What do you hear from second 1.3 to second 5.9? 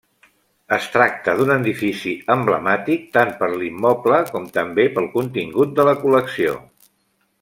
d'un edifici emblemàtic tant per l'immoble com també pel contingut de